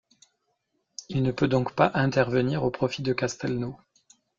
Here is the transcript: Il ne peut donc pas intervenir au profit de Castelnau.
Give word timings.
Il 1.09 1.21
ne 1.21 1.29
peut 1.31 1.47
donc 1.47 1.75
pas 1.75 1.91
intervenir 1.93 2.63
au 2.63 2.71
profit 2.71 3.03
de 3.03 3.13
Castelnau. 3.13 3.77